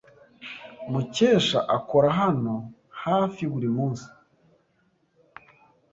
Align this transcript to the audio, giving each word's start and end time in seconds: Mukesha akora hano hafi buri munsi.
Mukesha 0.91 1.59
akora 1.77 2.09
hano 2.21 2.53
hafi 3.03 3.43
buri 3.51 3.69
munsi. 3.75 4.07